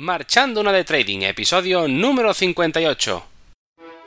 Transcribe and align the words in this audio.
Marchando 0.00 0.62
una 0.62 0.72
de 0.72 0.82
Trading, 0.82 1.20
episodio 1.24 1.86
número 1.86 2.32
58. 2.32 3.22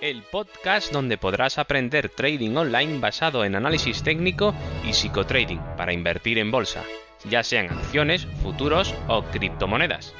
El 0.01 0.23
podcast 0.23 0.91
donde 0.91 1.19
podrás 1.19 1.59
aprender 1.59 2.09
trading 2.09 2.55
online 2.55 2.97
basado 2.97 3.45
en 3.45 3.53
análisis 3.53 4.01
técnico 4.01 4.55
y 4.83 4.93
psicotrading 4.93 5.61
para 5.77 5.93
invertir 5.93 6.39
en 6.39 6.49
bolsa, 6.49 6.83
ya 7.29 7.43
sean 7.43 7.69
acciones, 7.69 8.25
futuros 8.41 8.95
o 9.07 9.21
criptomonedas. 9.25 10.15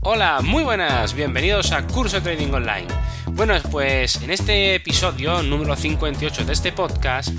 Hola, 0.00 0.40
muy 0.42 0.64
buenas, 0.64 1.14
bienvenidos 1.14 1.72
a 1.72 1.86
Curso 1.86 2.22
Trading 2.22 2.52
Online. 2.52 3.01
Bueno, 3.34 3.54
pues 3.70 4.20
en 4.22 4.30
este 4.30 4.74
episodio 4.74 5.42
número 5.42 5.74
58 5.74 6.44
de 6.44 6.52
este 6.52 6.70
podcast 6.70 7.30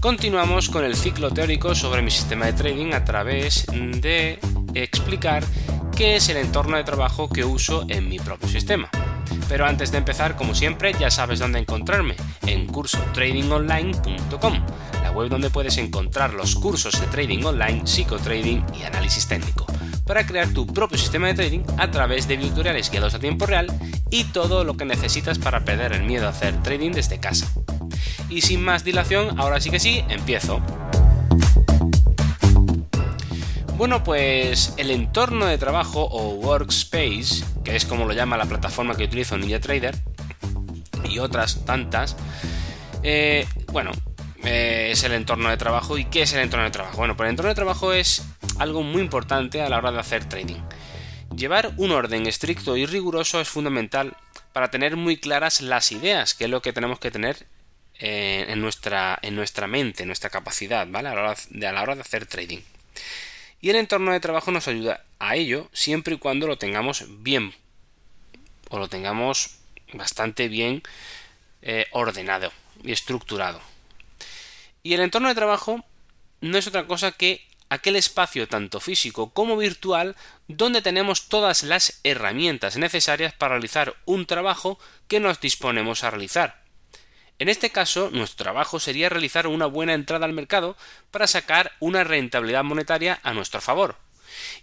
continuamos 0.00 0.70
con 0.70 0.82
el 0.82 0.96
ciclo 0.96 1.30
teórico 1.30 1.74
sobre 1.74 2.00
mi 2.00 2.10
sistema 2.10 2.46
de 2.46 2.54
trading 2.54 2.94
a 2.94 3.04
través 3.04 3.66
de 3.66 4.38
explicar 4.74 5.44
qué 5.94 6.16
es 6.16 6.30
el 6.30 6.38
entorno 6.38 6.78
de 6.78 6.84
trabajo 6.84 7.28
que 7.28 7.44
uso 7.44 7.84
en 7.88 8.08
mi 8.08 8.18
propio 8.18 8.48
sistema. 8.48 8.88
Pero 9.48 9.66
antes 9.66 9.92
de 9.92 9.98
empezar, 9.98 10.36
como 10.36 10.54
siempre, 10.54 10.94
ya 10.98 11.10
sabes 11.10 11.38
dónde 11.38 11.58
encontrarme, 11.58 12.16
en 12.46 12.66
cursotradingonline.com, 12.66 14.66
la 15.02 15.10
web 15.12 15.28
donde 15.28 15.50
puedes 15.50 15.76
encontrar 15.76 16.32
los 16.34 16.56
cursos 16.56 16.98
de 17.00 17.06
trading 17.08 17.44
online, 17.44 17.86
psicotrading 17.86 18.64
y 18.78 18.84
análisis 18.84 19.28
técnico 19.28 19.66
para 20.06 20.24
crear 20.26 20.48
tu 20.48 20.66
propio 20.66 20.96
sistema 20.98 21.26
de 21.26 21.34
trading 21.34 21.62
a 21.78 21.90
través 21.90 22.28
de 22.28 22.38
tutoriales 22.38 22.90
guiados 22.90 23.14
a 23.14 23.18
tiempo 23.18 23.44
real 23.46 23.66
y 24.10 24.24
todo 24.24 24.64
lo 24.64 24.76
que 24.76 24.84
necesitas 24.84 25.38
para 25.38 25.64
perder 25.64 25.92
el 25.92 26.04
miedo 26.04 26.26
a 26.26 26.30
hacer 26.30 26.62
trading 26.62 26.92
desde 26.92 27.18
casa. 27.18 27.50
Y 28.28 28.42
sin 28.42 28.62
más 28.62 28.84
dilación, 28.84 29.38
ahora 29.38 29.60
sí 29.60 29.70
que 29.70 29.80
sí, 29.80 30.04
empiezo. 30.08 30.60
Bueno, 33.76 34.02
pues 34.02 34.72
el 34.78 34.90
entorno 34.90 35.46
de 35.46 35.58
trabajo 35.58 36.02
o 36.02 36.34
workspace, 36.34 37.44
que 37.62 37.76
es 37.76 37.84
como 37.84 38.06
lo 38.06 38.14
llama 38.14 38.36
la 38.36 38.46
plataforma 38.46 38.96
que 38.96 39.04
utilizo 39.04 39.36
NinjaTrader, 39.36 39.96
y 41.04 41.18
otras 41.18 41.64
tantas, 41.64 42.16
eh, 43.02 43.46
bueno, 43.72 43.92
eh, 44.44 44.90
es 44.92 45.04
el 45.04 45.12
entorno 45.12 45.50
de 45.50 45.56
trabajo. 45.56 45.98
¿Y 45.98 46.04
qué 46.06 46.22
es 46.22 46.32
el 46.32 46.40
entorno 46.40 46.64
de 46.64 46.70
trabajo? 46.70 46.96
Bueno, 46.98 47.16
pues 47.16 47.26
el 47.26 47.30
entorno 47.32 47.50
de 47.50 47.54
trabajo 47.54 47.92
es 47.92 48.22
algo 48.58 48.82
muy 48.82 49.02
importante 49.02 49.62
a 49.62 49.68
la 49.68 49.78
hora 49.78 49.92
de 49.92 50.00
hacer 50.00 50.28
trading. 50.28 50.60
Llevar 51.34 51.72
un 51.76 51.92
orden 51.92 52.26
estricto 52.26 52.76
y 52.76 52.86
riguroso 52.86 53.40
es 53.40 53.48
fundamental 53.48 54.16
para 54.52 54.70
tener 54.70 54.96
muy 54.96 55.18
claras 55.18 55.60
las 55.60 55.92
ideas, 55.92 56.34
que 56.34 56.44
es 56.44 56.50
lo 56.50 56.62
que 56.62 56.72
tenemos 56.72 56.98
que 56.98 57.10
tener 57.10 57.46
eh, 57.98 58.46
en, 58.48 58.60
nuestra, 58.60 59.18
en 59.22 59.34
nuestra 59.36 59.66
mente, 59.66 60.02
en 60.02 60.08
nuestra 60.08 60.30
capacidad, 60.30 60.86
¿vale? 60.88 61.08
A 61.08 61.14
la, 61.14 61.22
hora 61.22 61.36
de, 61.50 61.66
a 61.66 61.72
la 61.72 61.82
hora 61.82 61.94
de 61.94 62.00
hacer 62.00 62.26
trading. 62.26 62.60
Y 63.60 63.70
el 63.70 63.76
entorno 63.76 64.12
de 64.12 64.20
trabajo 64.20 64.50
nos 64.50 64.68
ayuda 64.68 65.04
a 65.18 65.36
ello 65.36 65.68
siempre 65.72 66.14
y 66.14 66.18
cuando 66.18 66.46
lo 66.46 66.58
tengamos 66.58 67.04
bien 67.22 67.54
o 68.68 68.78
lo 68.78 68.88
tengamos 68.88 69.56
bastante 69.92 70.48
bien 70.48 70.82
eh, 71.62 71.86
ordenado 71.90 72.52
y 72.82 72.92
estructurado. 72.92 73.60
Y 74.82 74.94
el 74.94 75.00
entorno 75.00 75.28
de 75.28 75.34
trabajo 75.34 75.84
no 76.40 76.58
es 76.58 76.66
otra 76.66 76.86
cosa 76.86 77.12
que 77.12 77.46
aquel 77.68 77.96
espacio 77.96 78.48
tanto 78.48 78.80
físico 78.80 79.30
como 79.30 79.56
virtual 79.56 80.16
donde 80.48 80.82
tenemos 80.82 81.28
todas 81.28 81.62
las 81.62 82.00
herramientas 82.04 82.76
necesarias 82.76 83.32
para 83.32 83.54
realizar 83.54 83.96
un 84.04 84.26
trabajo 84.26 84.78
que 85.08 85.20
nos 85.20 85.40
disponemos 85.40 86.04
a 86.04 86.10
realizar. 86.10 86.62
En 87.38 87.48
este 87.48 87.70
caso, 87.70 88.10
nuestro 88.12 88.44
trabajo 88.44 88.80
sería 88.80 89.08
realizar 89.08 89.46
una 89.46 89.66
buena 89.66 89.92
entrada 89.92 90.24
al 90.24 90.32
mercado 90.32 90.76
para 91.10 91.26
sacar 91.26 91.72
una 91.80 92.02
rentabilidad 92.02 92.64
monetaria 92.64 93.20
a 93.22 93.34
nuestro 93.34 93.60
favor. 93.60 93.96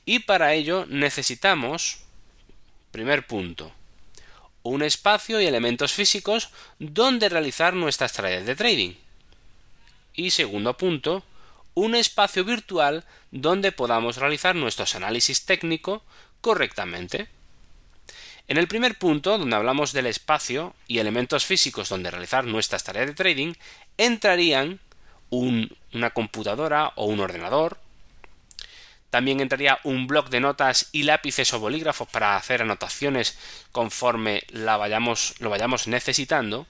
Y 0.06 0.20
para 0.20 0.53
ello 0.53 0.85
necesitamos, 0.88 2.00
primer 2.91 3.28
punto, 3.28 3.72
un 4.64 4.81
espacio 4.81 5.40
y 5.40 5.46
elementos 5.46 5.94
físicos 5.94 6.50
donde 6.80 7.30
realizar 7.30 7.74
nuestras 7.74 8.14
tareas 8.14 8.46
de 8.46 8.56
trading. 8.56 8.94
Y 10.16 10.31
segundo 10.31 10.75
punto, 10.75 11.24
un 11.73 11.95
espacio 11.95 12.44
virtual 12.44 13.03
donde 13.31 13.72
podamos 13.72 14.17
realizar 14.17 14.56
nuestros 14.56 14.95
análisis 14.95 15.45
técnico 15.45 16.03
correctamente. 16.41 17.28
En 18.47 18.57
el 18.57 18.67
primer 18.67 18.97
punto, 18.97 19.38
donde 19.38 19.56
hablamos 19.56 19.94
del 19.94 20.06
espacio 20.06 20.75
y 20.88 21.00
elementos 21.00 21.45
físicos 21.45 21.89
donde 21.89 22.11
realizar 22.11 22.44
nuestras 22.44 22.84
tareas 22.84 23.07
de 23.07 23.13
trading, 23.13 23.53
entrarían 23.97 24.79
una 25.29 26.09
computadora 26.11 26.91
o 26.95 27.06
un 27.06 27.19
ordenador. 27.22 27.78
También 29.09 29.40
entraría 29.40 29.79
un 29.84 30.07
bloc 30.07 30.29
de 30.29 30.40
notas 30.40 30.90
y 30.91 31.03
lápices 31.03 31.53
o 31.53 31.59
bolígrafos 31.59 32.07
para 32.09 32.35
hacer 32.35 32.61
anotaciones 32.61 33.38
conforme 33.72 34.44
la 34.50 34.78
vayamos, 34.78 35.35
lo 35.40 35.50
vayamos 35.50 35.88
necesitando 35.88 36.67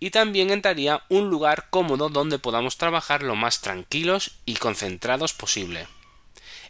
y 0.00 0.10
también 0.10 0.50
entraría 0.50 1.04
un 1.10 1.28
lugar 1.28 1.68
cómodo 1.68 2.08
donde 2.08 2.38
podamos 2.38 2.78
trabajar 2.78 3.22
lo 3.22 3.36
más 3.36 3.60
tranquilos 3.60 4.32
y 4.46 4.54
concentrados 4.54 5.34
posible. 5.34 5.86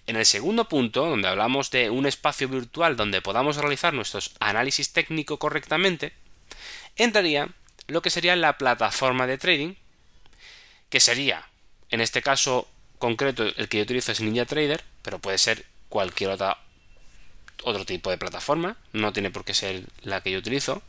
En 0.06 0.16
el 0.16 0.26
segundo 0.26 0.68
punto, 0.68 1.06
donde 1.06 1.28
hablamos 1.28 1.70
de 1.70 1.88
un 1.91 2.06
espacio 2.06 2.48
virtual 2.48 2.96
donde 2.96 3.22
podamos 3.22 3.56
realizar 3.56 3.94
nuestros 3.94 4.34
análisis 4.41 4.92
técnico 4.92 5.38
correctamente, 5.38 6.12
entraría 6.96 7.48
lo 7.86 8.02
que 8.02 8.10
sería 8.10 8.34
la 8.34 8.58
plataforma 8.58 9.28
de 9.28 9.38
trading, 9.38 9.74
que 10.88 10.98
sería, 10.98 11.47
en 11.91 12.00
este 12.00 12.22
caso 12.22 12.68
concreto, 12.98 13.44
el 13.44 13.68
que 13.68 13.78
yo 13.78 13.84
utilizo 13.84 14.10
es 14.10 14.20
NinjaTrader, 14.20 14.82
pero 15.02 15.20
puede 15.20 15.38
ser 15.38 15.64
cualquier 15.88 16.30
otra 16.30 16.58
otro 17.62 17.84
tipo 17.84 18.10
de 18.10 18.18
plataforma, 18.18 18.76
no 18.92 19.12
tiene 19.12 19.30
por 19.30 19.44
qué 19.44 19.54
ser 19.54 19.84
la 20.02 20.22
que 20.22 20.30
yo 20.32 20.38
utilizo. 20.38 20.82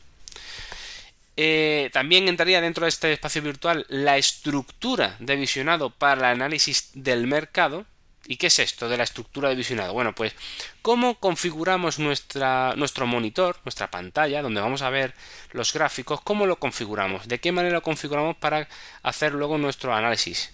Eh, 1.37 1.89
también 1.93 2.27
entraría 2.27 2.61
dentro 2.61 2.85
de 2.85 2.89
este 2.89 3.13
espacio 3.13 3.41
virtual 3.41 3.85
la 3.89 4.17
estructura 4.17 5.15
de 5.19 5.35
visionado 5.35 5.89
para 5.89 6.19
el 6.19 6.25
análisis 6.25 6.91
del 6.93 7.27
mercado. 7.27 7.85
¿Y 8.27 8.37
qué 8.37 8.47
es 8.47 8.59
esto 8.59 8.87
de 8.87 8.97
la 8.97 9.03
estructura 9.03 9.49
de 9.49 9.55
visionado? 9.55 9.93
Bueno, 9.93 10.13
pues 10.13 10.35
cómo 10.81 11.15
configuramos 11.19 11.97
nuestra, 11.99 12.75
nuestro 12.75 13.07
monitor, 13.07 13.57
nuestra 13.65 13.89
pantalla, 13.89 14.41
donde 14.41 14.61
vamos 14.61 14.83
a 14.83 14.89
ver 14.89 15.15
los 15.51 15.73
gráficos, 15.73 16.21
cómo 16.21 16.45
lo 16.45 16.57
configuramos, 16.59 17.27
de 17.27 17.39
qué 17.39 17.51
manera 17.51 17.75
lo 17.75 17.81
configuramos 17.81 18.37
para 18.37 18.67
hacer 19.01 19.33
luego 19.33 19.57
nuestro 19.57 19.93
análisis. 19.93 20.51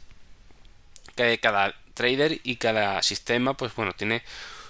Que 1.16 1.40
cada 1.40 1.76
trader 1.94 2.40
y 2.44 2.56
cada 2.58 3.02
sistema, 3.04 3.56
pues 3.56 3.76
bueno, 3.76 3.92
tiene 3.94 4.24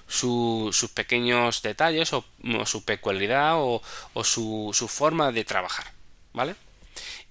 sus 0.07 0.89
pequeños 0.93 1.61
detalles 1.61 2.13
o, 2.13 2.25
su 2.65 2.83
peculiaridad 2.83 3.55
o, 3.57 3.81
su, 4.23 4.71
su 4.73 4.87
forma 4.87 5.31
de 5.31 5.43
trabajar. 5.43 5.96
¿Vale? 6.37 6.55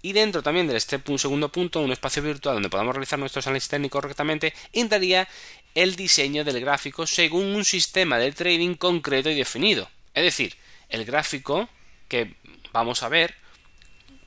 Y 0.02 0.12
dentro 0.12 0.42
también 0.42 0.66
de 0.68 0.76
este 0.76 1.00
segundo 1.16 1.50
punto, 1.50 1.80
un 1.80 1.92
espacio 1.92 2.22
virtual 2.22 2.56
donde 2.56 2.68
podamos 2.68 2.94
realizar 2.94 3.18
nuestros 3.18 3.46
análisis 3.46 3.70
técnicos 3.70 4.02
correctamente, 4.02 4.52
entraría 4.72 5.26
el 5.74 5.96
diseño 5.96 6.44
del 6.44 6.60
gráfico 6.60 7.06
según 7.06 7.54
un 7.54 7.64
sistema 7.64 8.18
de 8.18 8.32
trading 8.32 8.74
concreto 8.74 9.30
y 9.30 9.34
definido. 9.34 9.88
Es 10.14 10.22
decir, 10.22 10.54
el 10.88 11.04
gráfico 11.04 11.68
que 12.08 12.34
vamos 12.72 13.02
a 13.02 13.08
ver, 13.08 13.34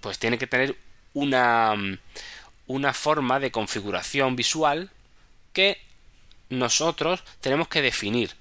pues 0.01 0.19
tiene 0.19 0.37
que 0.37 0.47
tener 0.47 0.75
una, 1.13 1.75
una 2.67 2.93
forma 2.93 3.39
de 3.39 3.51
configuración 3.51 4.35
visual 4.35 4.91
que 5.53 5.79
nosotros 6.49 7.23
tenemos 7.41 7.67
que 7.67 7.81
definir 7.81 8.35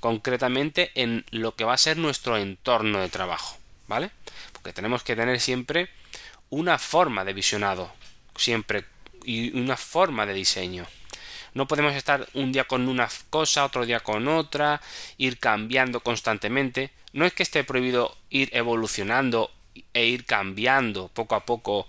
concretamente 0.00 0.90
en 0.94 1.24
lo 1.30 1.54
que 1.54 1.64
va 1.64 1.74
a 1.74 1.78
ser 1.78 1.96
nuestro 1.96 2.36
entorno 2.36 2.98
de 3.00 3.08
trabajo, 3.08 3.56
¿vale? 3.86 4.10
Que 4.62 4.72
tenemos 4.72 5.02
que 5.02 5.16
tener 5.16 5.40
siempre 5.40 5.88
una 6.50 6.78
forma 6.78 7.24
de 7.24 7.32
visionado, 7.32 7.92
siempre, 8.36 8.84
y 9.24 9.56
una 9.58 9.76
forma 9.76 10.26
de 10.26 10.34
diseño. 10.34 10.86
No 11.54 11.68
podemos 11.68 11.94
estar 11.94 12.26
un 12.34 12.52
día 12.52 12.64
con 12.64 12.88
una 12.88 13.08
cosa, 13.30 13.64
otro 13.64 13.84
día 13.84 14.00
con 14.00 14.26
otra, 14.28 14.80
ir 15.18 15.38
cambiando 15.38 16.00
constantemente. 16.00 16.90
No 17.12 17.26
es 17.26 17.34
que 17.34 17.42
esté 17.42 17.62
prohibido 17.62 18.16
ir 18.30 18.48
evolucionando 18.52 19.50
e 19.92 20.06
ir 20.06 20.24
cambiando 20.24 21.08
poco 21.08 21.34
a 21.34 21.44
poco 21.44 21.86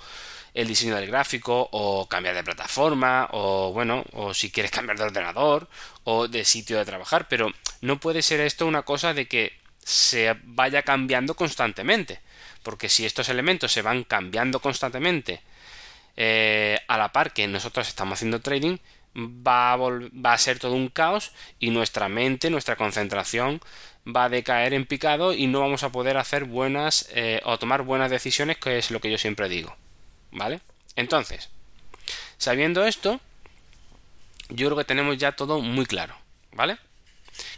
el 0.53 0.67
diseño 0.67 0.95
del 0.95 1.07
gráfico 1.07 1.67
o 1.71 2.07
cambiar 2.07 2.35
de 2.35 2.43
plataforma 2.43 3.27
o 3.31 3.71
bueno 3.73 4.03
o 4.13 4.33
si 4.33 4.51
quieres 4.51 4.71
cambiar 4.71 4.97
de 4.97 5.05
ordenador 5.05 5.67
o 6.03 6.27
de 6.27 6.45
sitio 6.45 6.77
de 6.77 6.85
trabajar 6.85 7.27
pero 7.27 7.51
no 7.81 7.99
puede 7.99 8.21
ser 8.21 8.39
esto 8.39 8.67
una 8.67 8.83
cosa 8.83 9.13
de 9.13 9.27
que 9.27 9.53
se 9.83 10.37
vaya 10.43 10.83
cambiando 10.83 11.33
constantemente 11.33 12.21
porque 12.63 12.89
si 12.89 13.05
estos 13.05 13.29
elementos 13.29 13.71
se 13.71 13.81
van 13.81 14.03
cambiando 14.03 14.59
constantemente 14.59 15.41
eh, 16.15 16.79
a 16.87 16.97
la 16.97 17.11
par 17.11 17.33
que 17.33 17.47
nosotros 17.47 17.87
estamos 17.87 18.19
haciendo 18.19 18.41
trading, 18.41 18.77
va 19.15 20.33
a, 20.33 20.37
ser 20.37 20.59
todo 20.59 20.73
un 20.73 20.89
caos 20.89 21.31
y 21.59 21.69
nuestra 21.69 22.09
mente, 22.09 22.49
nuestra 22.49 22.75
concentración 22.75 23.61
va 24.07 24.25
a 24.25 24.29
decaer 24.29 24.73
en 24.73 24.85
picado 24.85 25.33
y 25.33 25.47
no 25.47 25.59
vamos 25.59 25.83
a 25.83 25.91
poder 25.91 26.17
hacer 26.17 26.45
buenas 26.45 27.07
eh, 27.13 27.41
o 27.45 27.57
tomar 27.57 27.83
buenas 27.83 28.11
decisiones, 28.11 28.57
que 28.57 28.77
es 28.77 28.91
lo 28.91 28.99
que 28.99 29.11
yo 29.11 29.17
siempre 29.17 29.49
digo. 29.49 29.75
¿Vale? 30.31 30.61
Entonces, 30.95 31.49
sabiendo 32.37 32.85
esto, 32.85 33.19
yo 34.49 34.67
creo 34.67 34.77
que 34.77 34.85
tenemos 34.85 35.17
ya 35.17 35.33
todo 35.33 35.61
muy 35.61 35.85
claro. 35.85 36.15
¿Vale? 36.51 36.77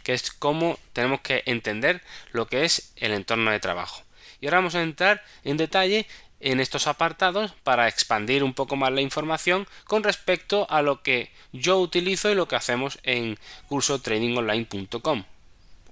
Que 0.02 0.14
es 0.14 0.30
cómo 0.30 0.78
tenemos 0.92 1.20
que 1.20 1.42
entender 1.46 2.02
lo 2.32 2.46
que 2.46 2.64
es 2.64 2.92
el 2.96 3.12
entorno 3.12 3.50
de 3.50 3.60
trabajo. 3.60 4.05
Y 4.40 4.46
ahora 4.46 4.58
vamos 4.58 4.74
a 4.74 4.82
entrar 4.82 5.22
en 5.44 5.56
detalle 5.56 6.06
en 6.40 6.60
estos 6.60 6.86
apartados 6.86 7.52
para 7.62 7.88
expandir 7.88 8.44
un 8.44 8.54
poco 8.54 8.76
más 8.76 8.92
la 8.92 9.00
información 9.00 9.66
con 9.84 10.02
respecto 10.02 10.66
a 10.70 10.82
lo 10.82 11.02
que 11.02 11.30
yo 11.52 11.78
utilizo 11.78 12.30
y 12.30 12.34
lo 12.34 12.46
que 12.46 12.56
hacemos 12.56 12.98
en 13.02 13.38
cursotradingonline.com 13.68 15.24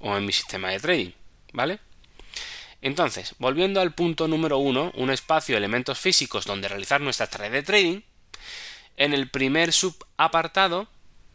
o 0.01 0.17
en 0.17 0.27
mi 0.27 0.33
sistema 0.33 0.71
de 0.71 0.81
trading, 0.81 1.11
¿vale? 1.53 1.79
Entonces, 2.83 3.35
volviendo 3.39 3.81
al 3.81 3.95
punto 3.95 4.29
número 4.29 4.59
uno, 4.59 4.93
un 4.97 5.11
espacio 5.11 5.55
de 5.55 5.59
elementos 5.59 5.99
físicos 5.99 6.45
donde 6.45 6.69
realizar 6.69 7.01
nuestra 7.01 7.27
tarea 7.27 7.49
de 7.49 7.63
trading, 7.63 8.01
en 8.97 9.15
el 9.15 9.31
primer 9.31 9.73
subapartado 9.73 10.89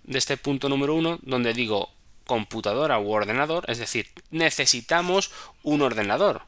de 0.03 0.19
este 0.19 0.37
punto 0.37 0.69
número 0.69 0.93
uno, 0.93 1.17
donde 1.23 1.53
digo 1.53 1.89
computadora 2.25 2.99
u 2.99 3.11
ordenador, 3.11 3.65
es 3.67 3.79
decir, 3.79 4.11
necesitamos 4.29 5.31
un 5.63 5.81
ordenador 5.81 6.43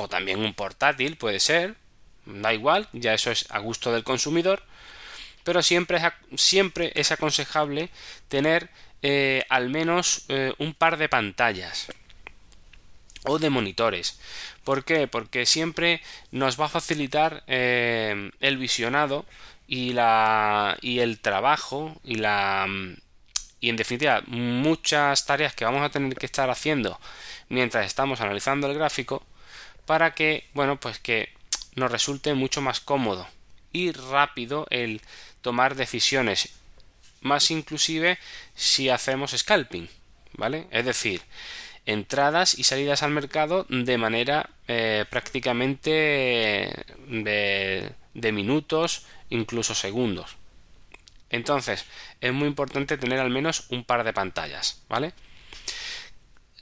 o 0.00 0.08
también 0.08 0.38
un 0.38 0.54
portátil, 0.54 1.16
puede 1.16 1.40
ser, 1.40 1.74
da 2.24 2.54
igual, 2.54 2.88
ya 2.92 3.14
eso 3.14 3.32
es 3.32 3.46
a 3.50 3.58
gusto 3.58 3.92
del 3.92 4.04
consumidor, 4.04 4.62
pero 5.42 5.60
siempre 5.60 5.98
es, 5.98 6.40
siempre 6.40 6.92
es 6.94 7.10
aconsejable 7.10 7.90
tener 8.28 8.70
eh, 9.02 9.44
al 9.48 9.70
menos 9.70 10.24
eh, 10.28 10.52
un 10.58 10.72
par 10.72 10.98
de 10.98 11.08
pantallas 11.08 11.88
o 13.24 13.40
de 13.40 13.50
monitores. 13.50 14.20
¿Por 14.62 14.84
qué? 14.84 15.08
Porque 15.08 15.46
siempre 15.46 16.00
nos 16.30 16.60
va 16.60 16.66
a 16.66 16.68
facilitar 16.68 17.42
eh, 17.48 18.30
el 18.38 18.56
visionado 18.56 19.26
y 19.66 19.94
la 19.94 20.78
y 20.80 21.00
el 21.00 21.18
trabajo 21.18 22.00
y 22.04 22.16
la 22.16 22.68
y 23.60 23.68
en 23.68 23.76
definitiva 23.76 24.22
muchas 24.28 25.26
tareas 25.26 25.54
que 25.56 25.64
vamos 25.64 25.82
a 25.82 25.90
tener 25.90 26.14
que 26.14 26.26
estar 26.26 26.48
haciendo 26.50 27.00
mientras 27.48 27.84
estamos 27.86 28.20
analizando 28.20 28.70
el 28.70 28.74
gráfico 28.74 29.24
para 29.88 30.12
que 30.12 30.44
bueno 30.52 30.78
pues 30.78 30.98
que 30.98 31.30
nos 31.74 31.90
resulte 31.90 32.34
mucho 32.34 32.60
más 32.60 32.78
cómodo 32.78 33.26
y 33.72 33.90
rápido 33.90 34.66
el 34.68 35.00
tomar 35.40 35.76
decisiones, 35.76 36.50
más 37.22 37.50
inclusive 37.50 38.18
si 38.54 38.90
hacemos 38.90 39.30
scalping, 39.30 39.88
¿vale? 40.34 40.66
Es 40.72 40.84
decir, 40.84 41.22
entradas 41.86 42.58
y 42.58 42.64
salidas 42.64 43.02
al 43.02 43.12
mercado 43.12 43.64
de 43.70 43.96
manera 43.96 44.50
eh, 44.66 45.06
prácticamente 45.08 45.90
de, 47.08 47.92
de 48.12 48.32
minutos, 48.32 49.06
incluso 49.30 49.74
segundos. 49.74 50.36
Entonces, 51.30 51.86
es 52.20 52.32
muy 52.34 52.46
importante 52.46 52.98
tener 52.98 53.20
al 53.20 53.30
menos 53.30 53.64
un 53.70 53.84
par 53.84 54.04
de 54.04 54.12
pantallas, 54.12 54.82
¿vale? 54.90 55.14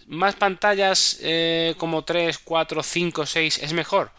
Más 0.06 0.36
pantallas 0.36 1.18
eh, 1.20 1.74
como 1.78 2.04
3, 2.04 2.38
4, 2.38 2.82
5, 2.82 3.26
6 3.26 3.58
es 3.62 3.72
mejor. 3.72 4.10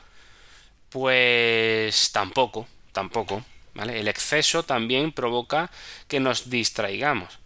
Pues 0.89 2.11
tampoco, 2.11 2.67
tampoco. 2.91 3.43
¿vale? 3.73 3.99
El 3.99 4.07
exceso 4.07 4.63
también 4.63 5.11
provoca 5.11 5.71
que 6.07 6.19
nos 6.19 6.49
distraigamos. 6.49 7.39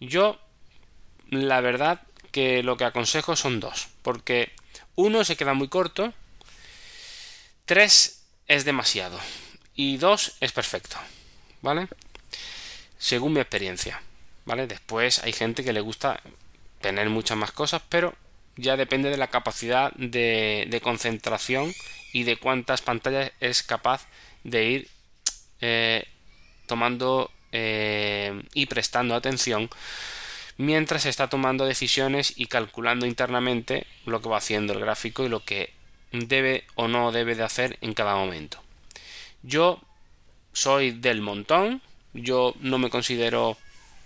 Yo, 0.00 0.38
la 1.30 1.60
verdad, 1.60 2.00
que 2.30 2.62
lo 2.62 2.76
que 2.76 2.84
aconsejo 2.84 3.36
son 3.36 3.60
dos, 3.60 3.88
porque 4.02 4.52
uno 4.94 5.24
se 5.24 5.36
queda 5.36 5.54
muy 5.54 5.68
corto, 5.68 6.12
tres 7.64 8.24
es 8.46 8.64
demasiado 8.64 9.18
y 9.74 9.96
dos 9.96 10.36
es 10.40 10.52
perfecto, 10.52 10.96
¿vale? 11.60 11.88
Según 12.98 13.34
mi 13.34 13.40
experiencia, 13.40 14.00
¿vale? 14.44 14.66
Después 14.66 15.22
hay 15.24 15.32
gente 15.32 15.64
que 15.64 15.72
le 15.72 15.80
gusta 15.80 16.20
tener 16.84 17.08
muchas 17.08 17.38
más 17.38 17.50
cosas, 17.50 17.80
pero 17.88 18.14
ya 18.56 18.76
depende 18.76 19.08
de 19.08 19.16
la 19.16 19.28
capacidad 19.28 19.90
de, 19.94 20.80
concentración 20.82 21.72
y 22.12 22.24
de 22.24 22.36
cuántas 22.36 22.82
pantallas 22.82 23.32
es 23.40 23.62
capaz 23.62 24.06
de 24.42 24.64
ir 24.64 24.88
eh, 25.62 26.04
tomando 26.66 27.30
eh, 27.52 28.42
y 28.52 28.66
prestando 28.66 29.14
atención 29.14 29.70
mientras 30.58 31.06
está 31.06 31.28
tomando 31.28 31.64
decisiones 31.64 32.34
y 32.36 32.46
calculando 32.46 33.06
internamente 33.06 33.86
lo 34.04 34.20
que 34.20 34.28
va 34.28 34.36
haciendo 34.36 34.74
el 34.74 34.80
gráfico 34.80 35.24
y 35.24 35.30
lo 35.30 35.40
que 35.42 35.72
debe 36.12 36.64
o 36.74 36.86
no 36.86 37.12
debe 37.12 37.34
de 37.34 37.44
hacer 37.44 37.78
en 37.80 37.94
cada 37.94 38.14
momento. 38.14 38.58
Yo 39.42 39.80
soy 40.52 40.90
del 40.92 41.22
montón, 41.22 41.80
yo 42.12 42.54
no 42.60 42.78
me 42.78 42.90
considero 42.90 43.56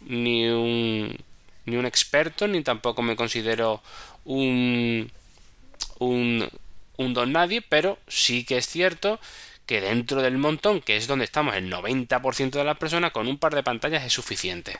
ni 0.00 0.48
un, 0.48 1.18
ni 1.68 1.76
un 1.76 1.86
experto, 1.86 2.48
ni 2.48 2.62
tampoco 2.62 3.02
me 3.02 3.16
considero 3.16 3.82
un, 4.24 5.10
un 5.98 7.14
don 7.14 7.32
nadie, 7.32 7.62
pero 7.62 7.98
sí 8.08 8.44
que 8.44 8.58
es 8.58 8.66
cierto 8.66 9.20
que 9.66 9.80
dentro 9.82 10.22
del 10.22 10.38
montón, 10.38 10.80
que 10.80 10.96
es 10.96 11.06
donde 11.06 11.26
estamos 11.26 11.54
el 11.54 11.70
90% 11.70 12.50
de 12.50 12.64
las 12.64 12.78
personas, 12.78 13.12
con 13.12 13.28
un 13.28 13.38
par 13.38 13.54
de 13.54 13.62
pantallas 13.62 14.02
es 14.02 14.12
suficiente. 14.14 14.78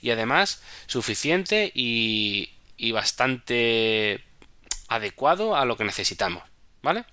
Y 0.00 0.10
además, 0.10 0.62
suficiente 0.86 1.72
y, 1.74 2.50
y 2.76 2.92
bastante 2.92 4.24
adecuado 4.88 5.56
a 5.56 5.64
lo 5.64 5.76
que 5.76 5.84
necesitamos. 5.84 6.44
¿Vale? 6.80 7.04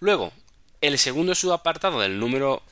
Luego, 0.00 0.32
el 0.80 0.98
segundo 0.98 1.34
subapartado 1.34 2.00
del 2.00 2.18
número 2.18 2.62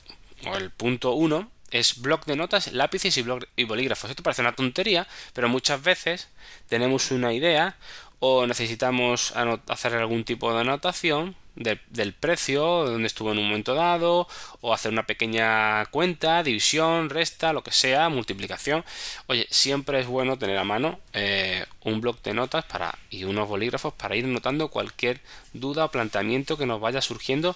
o 0.45 0.55
el 0.55 0.71
punto 0.71 1.13
1 1.13 1.49
es 1.73 2.01
bloc 2.01 2.25
de 2.25 2.35
notas, 2.35 2.71
lápices 2.71 3.17
y, 3.17 3.25
y 3.55 3.63
bolígrafos. 3.65 4.09
Esto 4.09 4.23
parece 4.23 4.41
una 4.41 4.55
tontería, 4.55 5.07
pero 5.33 5.49
muchas 5.49 5.81
veces 5.81 6.29
tenemos 6.67 7.11
una 7.11 7.33
idea 7.33 7.75
o 8.19 8.47
necesitamos 8.47 9.33
hacer 9.67 9.95
algún 9.95 10.23
tipo 10.23 10.53
de 10.53 10.61
anotación 10.61 11.35
del 11.55 12.13
precio, 12.13 12.85
donde 12.85 13.07
estuvo 13.07 13.31
en 13.31 13.37
un 13.37 13.47
momento 13.47 13.75
dado, 13.75 14.27
o 14.61 14.73
hacer 14.73 14.91
una 14.91 15.05
pequeña 15.05 15.85
cuenta, 15.87 16.41
división, 16.41 17.09
resta, 17.09 17.53
lo 17.53 17.63
que 17.63 17.71
sea, 17.71 18.09
multiplicación. 18.09 18.85
Oye, 19.27 19.45
siempre 19.49 19.99
es 19.99 20.07
bueno 20.07 20.37
tener 20.37 20.57
a 20.57 20.63
mano 20.63 20.99
eh, 21.13 21.65
un 21.81 22.01
bloc 22.01 22.21
de 22.23 22.33
notas 22.33 22.65
para, 22.65 22.97
y 23.09 23.25
unos 23.25 23.47
bolígrafos 23.47 23.93
para 23.93 24.15
ir 24.15 24.25
notando 24.25 24.69
cualquier 24.69 25.21
duda 25.53 25.85
o 25.85 25.91
planteamiento 25.91 26.57
que 26.57 26.65
nos 26.65 26.79
vaya 26.79 27.01
surgiendo 27.01 27.55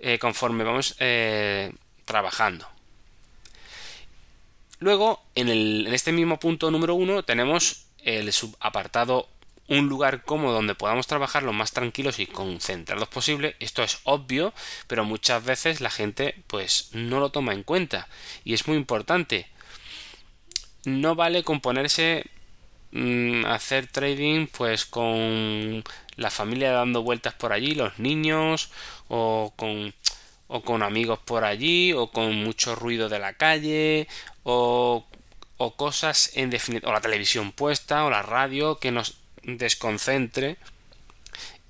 eh, 0.00 0.18
conforme 0.18 0.64
vamos 0.64 0.96
eh, 0.98 1.72
trabajando. 2.04 2.77
Luego, 4.78 5.20
en, 5.34 5.48
el, 5.48 5.86
en 5.86 5.94
este 5.94 6.12
mismo 6.12 6.38
punto 6.38 6.70
número 6.70 6.94
uno, 6.94 7.22
tenemos 7.22 7.86
el 8.02 8.32
subapartado 8.32 9.28
un 9.68 9.88
lugar 9.88 10.22
cómodo 10.22 10.54
donde 10.54 10.74
podamos 10.74 11.06
trabajar 11.06 11.42
lo 11.42 11.52
más 11.52 11.72
tranquilos 11.72 12.18
y 12.18 12.26
concentrados 12.26 13.08
posible. 13.08 13.54
Esto 13.60 13.82
es 13.82 14.00
obvio, 14.04 14.52
pero 14.86 15.04
muchas 15.04 15.44
veces 15.44 15.80
la 15.80 15.90
gente 15.90 16.34
pues 16.46 16.90
no 16.92 17.20
lo 17.20 17.30
toma 17.30 17.52
en 17.52 17.62
cuenta 17.62 18.08
y 18.44 18.54
es 18.54 18.66
muy 18.66 18.76
importante. 18.76 19.46
No 20.84 21.14
vale 21.14 21.42
con 21.44 21.60
ponerse 21.60 22.24
mm, 22.92 23.44
hacer 23.44 23.88
trading 23.88 24.46
pues 24.46 24.86
con 24.86 25.84
la 26.16 26.30
familia 26.30 26.72
dando 26.72 27.02
vueltas 27.02 27.34
por 27.34 27.52
allí, 27.52 27.74
los 27.74 27.98
niños 27.98 28.70
o 29.08 29.52
con 29.56 29.92
o 30.48 30.62
con 30.62 30.82
amigos 30.82 31.18
por 31.20 31.44
allí 31.44 31.92
o 31.92 32.10
con 32.10 32.34
mucho 32.42 32.74
ruido 32.74 33.08
de 33.08 33.18
la 33.18 33.34
calle 33.34 34.08
o 34.42 35.06
o 35.58 35.74
cosas 35.74 36.30
en 36.34 36.50
definitiva 36.50 36.90
o 36.90 36.92
la 36.92 37.00
televisión 37.00 37.52
puesta 37.52 38.04
o 38.04 38.10
la 38.10 38.22
radio 38.22 38.78
que 38.78 38.92
nos 38.92 39.18
desconcentre 39.42 40.56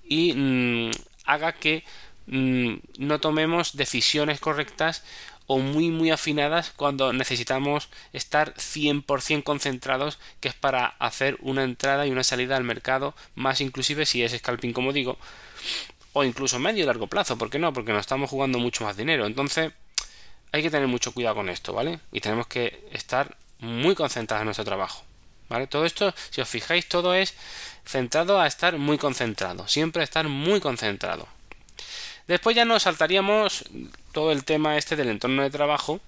y 0.04 0.34
mm, 0.34 0.90
haga 1.24 1.52
que 1.52 1.84
mm, 2.26 2.74
no 2.98 3.18
tomemos 3.18 3.76
decisiones 3.76 4.40
correctas 4.40 5.02
o 5.46 5.58
muy 5.58 5.90
muy 5.90 6.10
afinadas 6.10 6.70
cuando 6.76 7.14
necesitamos 7.14 7.88
estar 8.12 8.54
100% 8.54 9.42
concentrados 9.42 10.18
que 10.40 10.48
es 10.48 10.54
para 10.54 10.86
hacer 10.98 11.38
una 11.40 11.64
entrada 11.64 12.06
y 12.06 12.10
una 12.10 12.24
salida 12.24 12.56
al 12.56 12.64
mercado 12.64 13.14
más 13.34 13.62
inclusive 13.62 14.04
si 14.04 14.22
es 14.22 14.36
scalping 14.36 14.74
como 14.74 14.92
digo 14.92 15.16
o 16.18 16.24
incluso 16.24 16.58
medio 16.58 16.82
y 16.82 16.86
largo 16.86 17.06
plazo, 17.06 17.38
¿por 17.38 17.50
qué 17.50 17.58
no? 17.58 17.72
Porque 17.72 17.92
nos 17.92 18.00
estamos 18.00 18.28
jugando 18.30 18.58
mucho 18.58 18.84
más 18.84 18.96
dinero 18.96 19.26
entonces 19.26 19.72
hay 20.52 20.62
que 20.62 20.70
tener 20.70 20.88
mucho 20.88 21.12
cuidado 21.12 21.36
con 21.36 21.48
esto, 21.48 21.72
¿vale? 21.72 22.00
Y 22.12 22.20
tenemos 22.20 22.46
que 22.46 22.88
estar 22.92 23.36
muy 23.58 23.94
concentrados 23.94 24.42
en 24.42 24.46
nuestro 24.46 24.64
trabajo. 24.64 25.04
¿Vale? 25.48 25.66
Todo 25.66 25.86
esto, 25.86 26.14
si 26.30 26.40
os 26.40 26.48
fijáis, 26.48 26.88
todo 26.88 27.14
es 27.14 27.34
centrado 27.86 28.38
a 28.38 28.46
estar 28.46 28.76
muy 28.76 28.98
concentrado, 28.98 29.66
siempre 29.66 30.02
estar 30.02 30.28
muy 30.28 30.60
concentrado. 30.60 31.26
Después 32.26 32.54
ya 32.54 32.66
nos 32.66 32.82
saltaríamos 32.82 33.64
todo 34.12 34.30
el 34.32 34.44
tema 34.44 34.76
este 34.76 34.94
del 34.94 35.08
entorno 35.08 35.42
de 35.42 35.50
trabajo 35.50 36.00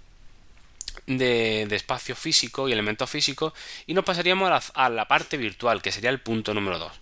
de, 1.07 1.63
espacio 1.75 2.15
físico 2.15 2.69
y 2.69 2.73
elementos 2.73 3.09
físicos 3.09 3.55
y 3.87 3.95
nos 3.95 4.05
pasaríamos 4.05 4.71
a 4.75 4.89
la, 4.91 5.09
parte 5.09 5.39
virtual, 5.39 5.81
que 5.81 5.93
sería 5.93 6.11
el 6.11 6.21
punto 6.21 6.53
número 6.53 6.79
2. 6.79 6.93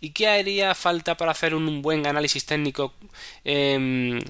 ¿Y 0.00 0.10
qué 0.10 0.28
haría 0.28 0.74
falta 0.74 1.16
para 1.16 1.32
hacer 1.32 1.54
un 1.54 1.82
buen 1.82 2.06
análisis 2.06 2.44
técnico 2.46 2.94
em, 3.44 4.20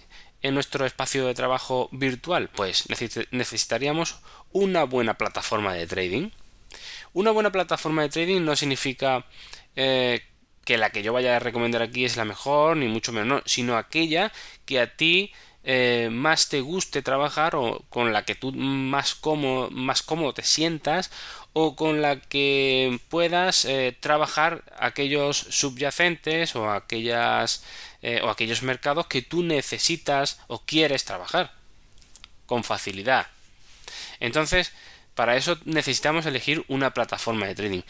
en 0.42 0.54
nuestro 0.54 0.86
espacio 0.86 1.26
de 1.26 1.34
trabajo 1.34 1.88
virtual? 1.92 2.50
Pues 2.54 2.84
necesitaríamos 3.30 4.18
una 4.52 4.84
buena 4.84 5.14
plataforma 5.14 5.74
de 5.74 5.86
trading. 5.86 6.30
Una 7.12 7.30
buena 7.30 7.52
plataforma 7.52 8.02
de 8.02 8.08
trading 8.08 8.40
no 8.42 8.56
significa 8.56 9.26
eh, 9.76 10.22
que 10.64 10.78
la 10.78 10.90
que 10.90 11.02
yo 11.02 11.12
vaya 11.12 11.36
a 11.36 11.40
recomendar 11.40 11.82
aquí 11.82 12.04
es 12.04 12.16
la 12.16 12.24
mejor, 12.24 12.76
ni 12.76 12.88
mucho 12.88 13.12
menos, 13.12 13.42
sino 13.46 13.76
aquella 13.76 14.32
que 14.64 14.80
a 14.80 14.96
ti 14.96 15.32
eh, 15.64 16.08
más 16.10 16.48
te 16.48 16.60
guste 16.60 17.02
trabajar 17.02 17.54
o 17.54 17.84
con 17.88 18.12
la 18.12 18.24
que 18.24 18.34
tú 18.34 18.52
más 18.52 19.14
cómodo, 19.14 19.70
más 19.70 20.02
cómodo 20.02 20.34
te 20.34 20.42
sientas 20.42 21.10
o 21.52 21.76
con 21.76 22.02
la 22.02 22.20
que 22.20 22.98
puedas 23.08 23.64
eh, 23.64 23.96
trabajar 23.98 24.64
aquellos 24.78 25.36
subyacentes 25.36 26.56
o 26.56 26.70
aquellas 26.70 27.64
eh, 28.02 28.20
o 28.22 28.30
aquellos 28.30 28.62
mercados 28.62 29.06
que 29.06 29.22
tú 29.22 29.42
necesitas 29.42 30.40
o 30.48 30.60
quieres 30.60 31.04
trabajar 31.04 31.52
con 32.46 32.64
facilidad. 32.64 33.26
Entonces, 34.20 34.72
para 35.14 35.36
eso 35.36 35.58
necesitamos 35.64 36.26
elegir 36.26 36.64
una 36.68 36.94
plataforma 36.94 37.46
de 37.46 37.54
trading. 37.54 37.82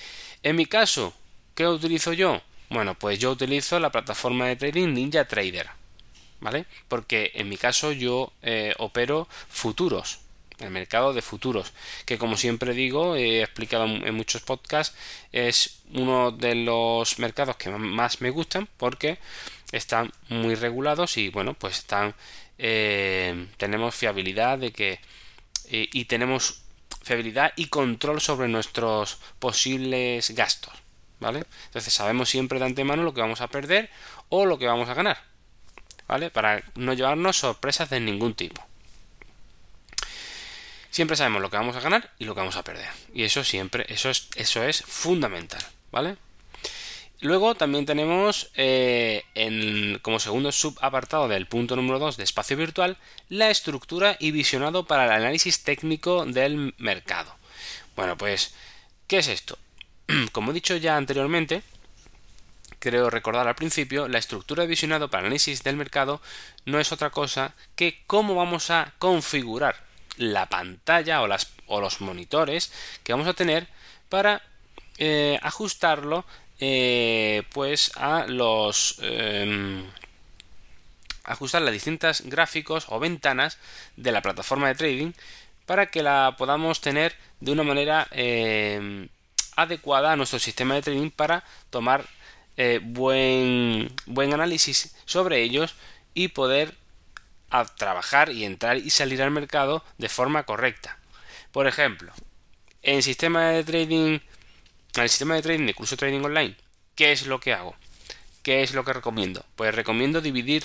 En 0.42 0.56
mi 0.56 0.66
caso, 0.66 1.14
¿qué 1.54 1.66
utilizo 1.66 2.12
yo? 2.12 2.42
Bueno, 2.68 2.94
pues 2.94 3.18
yo 3.18 3.30
utilizo 3.30 3.78
la 3.78 3.92
plataforma 3.92 4.46
de 4.46 4.56
trading 4.56 4.92
Ninja 4.94 5.26
Trader. 5.26 5.82
¿vale? 6.42 6.66
Porque 6.88 7.30
en 7.34 7.48
mi 7.48 7.56
caso 7.56 7.92
yo 7.92 8.32
eh, 8.42 8.74
opero 8.78 9.28
futuros, 9.48 10.18
el 10.62 10.70
mercado 10.70 11.12
de 11.12 11.22
futuros, 11.22 11.72
que 12.04 12.18
como 12.18 12.36
siempre 12.36 12.74
digo, 12.74 13.16
he 13.16 13.42
explicado 13.42 13.84
en 13.84 14.14
muchos 14.14 14.42
podcasts, 14.42 14.96
es 15.32 15.82
uno 15.92 16.30
de 16.30 16.54
los 16.54 17.18
mercados 17.18 17.56
que 17.56 17.70
más 17.70 18.20
me 18.20 18.30
gustan 18.30 18.68
porque 18.76 19.18
están 19.72 20.12
muy 20.28 20.54
regulados 20.54 21.16
y 21.16 21.28
bueno, 21.28 21.54
pues 21.54 21.78
están 21.78 22.14
eh, 22.58 23.48
tenemos 23.56 23.94
fiabilidad 23.94 24.58
de 24.58 24.72
que 24.72 25.00
eh, 25.68 25.88
y 25.92 26.04
tenemos 26.04 26.62
fiabilidad 27.02 27.52
y 27.56 27.66
control 27.66 28.20
sobre 28.20 28.48
nuestros 28.48 29.18
posibles 29.38 30.30
gastos, 30.30 30.74
¿vale? 31.20 31.44
Entonces 31.66 31.92
sabemos 31.92 32.28
siempre 32.28 32.58
de 32.58 32.66
antemano 32.66 33.02
lo 33.02 33.14
que 33.14 33.20
vamos 33.20 33.40
a 33.40 33.48
perder 33.48 33.90
o 34.28 34.46
lo 34.46 34.58
que 34.58 34.66
vamos 34.66 34.88
a 34.88 34.94
ganar. 34.94 35.32
¿vale? 36.12 36.30
Para 36.30 36.62
no 36.74 36.92
llevarnos 36.92 37.38
sorpresas 37.38 37.88
de 37.88 37.98
ningún 37.98 38.34
tipo. 38.34 38.62
Siempre 40.92 41.16
sabemos 41.16 41.40
lo 41.40 41.48
que 41.48 41.56
vamos 41.56 41.74
a 41.74 41.80
ganar 41.80 42.10
y 42.18 42.26
lo 42.26 42.34
que 42.34 42.40
vamos 42.40 42.56
a 42.56 42.64
perder. 42.64 42.90
Y 43.14 43.22
eso 43.22 43.42
siempre, 43.44 43.86
eso 43.88 44.10
es, 44.10 44.28
eso 44.36 44.62
es 44.62 44.82
fundamental, 44.82 45.64
¿vale? 45.90 46.16
Luego 47.22 47.54
también 47.54 47.86
tenemos 47.86 48.50
eh, 48.56 49.24
como 50.02 50.20
segundo 50.20 50.52
subapartado 50.52 51.28
del 51.28 51.46
punto 51.46 51.76
número 51.76 51.98
2 51.98 52.18
de 52.18 52.24
espacio 52.24 52.58
virtual 52.58 52.98
la 53.30 53.48
estructura 53.48 54.18
y 54.20 54.32
visionado 54.32 54.84
para 54.84 55.06
el 55.06 55.12
análisis 55.12 55.62
técnico 55.62 56.26
del 56.26 56.74
mercado. 56.76 57.34
Bueno, 57.96 58.18
pues, 58.18 58.54
¿qué 59.06 59.18
es 59.18 59.28
esto? 59.28 59.56
Como 60.32 60.50
he 60.50 60.54
dicho 60.54 60.76
ya 60.76 60.98
anteriormente, 60.98 61.62
creo 62.80 63.08
recordar 63.08 63.48
al 63.48 63.54
principio, 63.54 64.08
la 64.08 64.18
estructura 64.18 64.64
de 64.64 64.68
visionado 64.68 65.08
para 65.08 65.22
análisis 65.22 65.62
del 65.62 65.76
mercado 65.76 66.20
no 66.66 66.78
es 66.78 66.92
otra 66.92 67.08
cosa 67.08 67.54
que 67.76 68.02
cómo 68.06 68.34
vamos 68.34 68.68
a 68.68 68.92
configurar 68.98 69.90
la 70.16 70.46
pantalla 70.46 71.22
o, 71.22 71.26
las, 71.26 71.52
o 71.66 71.80
los 71.80 72.00
monitores 72.00 72.72
que 73.02 73.12
vamos 73.12 73.28
a 73.28 73.34
tener 73.34 73.68
para 74.08 74.42
eh, 74.98 75.38
ajustarlo 75.42 76.24
eh, 76.60 77.42
pues 77.52 77.90
a 77.96 78.26
los 78.26 78.98
em, 79.02 79.84
ajustar 81.24 81.62
las 81.62 81.72
distintas 81.72 82.22
gráficos 82.22 82.86
o 82.88 83.00
ventanas 83.00 83.58
de 83.96 84.12
la 84.12 84.22
plataforma 84.22 84.68
de 84.68 84.74
trading 84.74 85.12
para 85.66 85.86
que 85.86 86.02
la 86.02 86.34
podamos 86.36 86.80
tener 86.80 87.14
de 87.40 87.52
una 87.52 87.62
manera 87.62 88.06
em, 88.10 89.08
adecuada 89.56 90.12
a 90.12 90.16
nuestro 90.16 90.38
sistema 90.38 90.74
de 90.74 90.82
trading 90.82 91.10
para 91.10 91.44
tomar 91.70 92.06
eh, 92.56 92.80
buen, 92.82 93.92
buen 94.06 94.34
análisis 94.34 94.94
sobre 95.04 95.42
ellos 95.42 95.74
y 96.14 96.28
poder 96.28 96.74
trabajar 97.76 98.30
y 98.30 98.44
entrar 98.44 98.76
y 98.78 98.90
salir 98.90 99.22
al 99.22 99.30
mercado 99.30 99.84
de 99.98 100.08
forma 100.08 100.44
correcta. 100.44 100.98
Por 101.52 101.66
ejemplo, 101.66 102.12
en 102.82 103.02
sistema 103.02 103.50
de 103.50 103.64
trading, 103.64 104.20
en 104.94 105.02
el 105.02 105.08
sistema 105.08 105.34
de 105.34 105.42
trading 105.42 105.66
de 105.66 105.74
curso 105.74 105.96
trading 105.96 106.22
online, 106.24 106.56
¿qué 106.94 107.12
es 107.12 107.26
lo 107.26 107.40
que 107.40 107.52
hago? 107.52 107.76
¿Qué 108.42 108.62
es 108.62 108.74
lo 108.74 108.84
que 108.84 108.92
recomiendo? 108.92 109.44
Pues 109.56 109.74
recomiendo 109.74 110.20
dividir 110.20 110.64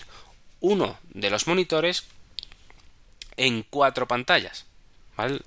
uno 0.60 0.98
de 1.10 1.30
los 1.30 1.48
monitores 1.48 2.06
en 3.36 3.64
cuatro 3.64 4.08
pantallas. 4.08 4.66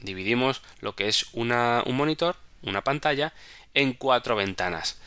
Dividimos 0.01 0.63
lo 0.81 0.95
que 0.95 1.09
es 1.09 1.27
una, 1.33 1.83
un 1.87 1.97
monitor, 1.97 2.37
una 2.63 2.83
pantalla, 2.83 3.33
en 3.75 3.93
cuatro 3.93 4.37
ventanas 4.37 4.99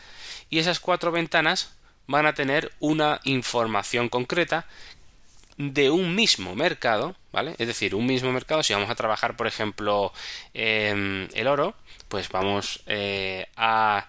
y 0.53 0.59
esas 0.59 0.79
cuatro 0.79 1.11
ventanas 1.11 1.73
van 2.05 2.27
a 2.27 2.35
tener 2.35 2.71
una 2.79 3.19
información 3.23 4.07
concreta 4.07 4.67
de 5.57 5.89
un 5.89 6.15
mismo 6.15 6.55
mercado, 6.55 7.15
¿vale? 7.31 7.55
Es 7.57 7.67
decir, 7.67 7.95
un 7.95 8.05
mismo 8.05 8.31
mercado, 8.31 8.63
si 8.63 8.73
vamos 8.73 8.89
a 8.89 8.95
trabajar, 8.95 9.35
por 9.35 9.47
ejemplo, 9.47 10.11
el 10.53 11.47
oro, 11.47 11.75
pues 12.07 12.29
vamos 12.29 12.81
eh, 12.87 13.47
a 13.55 14.07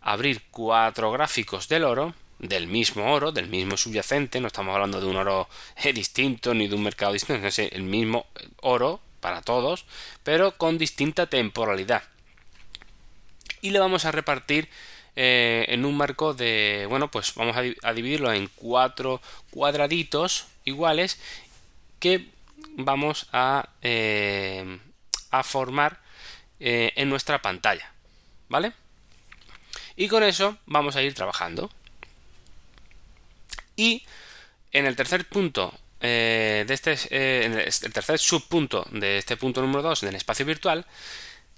abrir 0.00 0.42
cuatro 0.50 1.10
gráficos 1.12 1.68
del 1.68 1.84
oro, 1.84 2.14
del 2.38 2.66
mismo 2.66 3.12
oro, 3.12 3.30
del 3.30 3.48
mismo 3.48 3.76
subyacente, 3.76 4.40
no 4.40 4.48
estamos 4.48 4.74
hablando 4.74 5.00
de 5.00 5.06
un 5.06 5.16
oro 5.16 5.48
eh, 5.76 5.92
distinto 5.92 6.54
ni 6.54 6.66
de 6.66 6.74
un 6.74 6.82
mercado 6.82 7.12
distinto, 7.12 7.46
es 7.46 7.58
el 7.58 7.82
mismo 7.82 8.26
oro 8.62 9.00
para 9.20 9.40
todos, 9.42 9.86
pero 10.24 10.52
con 10.56 10.78
distinta 10.78 11.26
temporalidad. 11.26 12.02
Y 13.60 13.70
le 13.70 13.78
vamos 13.78 14.04
a 14.04 14.10
repartir 14.10 14.68
eh, 15.14 15.66
en 15.68 15.84
un 15.84 15.96
marco 15.96 16.34
de, 16.34 16.86
bueno, 16.88 17.10
pues 17.10 17.34
vamos 17.34 17.56
a, 17.56 17.92
dividirlo 17.92 18.32
en 18.32 18.48
cuatro 18.54 19.20
cuadraditos 19.50 20.46
iguales 20.64 21.18
que 21.98 22.28
vamos 22.76 23.28
a, 23.32 23.68
eh, 23.82 24.78
a 25.30 25.42
formar 25.42 26.00
eh, 26.60 26.92
en 26.96 27.08
nuestra 27.08 27.42
pantalla, 27.42 27.92
¿vale? 28.48 28.72
Y 29.96 30.08
con 30.08 30.22
eso 30.22 30.56
vamos 30.66 30.96
a 30.96 31.02
ir 31.02 31.14
trabajando. 31.14 31.70
Y 33.76 34.04
en 34.72 34.86
el 34.86 34.96
tercer 34.96 35.28
punto 35.28 35.72
de 36.00 36.66
este, 36.68 36.96
en 37.44 37.52
el 37.52 37.92
tercer 37.92 38.18
subpunto 38.18 38.84
de 38.90 39.18
este 39.18 39.36
punto 39.36 39.60
número 39.60 39.82
2 39.82 40.00
del 40.00 40.16
espacio 40.16 40.44
virtual, 40.44 40.84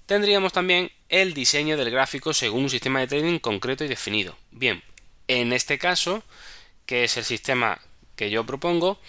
Tendríamos 0.05 0.53
también 0.53 0.91
el 1.09 1.33
diseño 1.33 1.77
del 1.77 1.89
gráfico 1.89 2.33
según 2.33 2.63
un 2.63 2.69
sistema 2.69 2.99
de 2.99 3.07
trading 3.07 3.39
concreto 3.39 3.83
y 3.83 3.87
definido. 3.87 4.37
Bien, 4.51 4.83
en 5.27 5.51
este 5.51 5.79
caso, 5.79 6.23
que 6.85 7.05
es 7.05 7.17
el 7.17 7.23
sistema 7.23 7.81
que 8.15 8.29
yo 8.29 8.45
propongo, 8.45 8.99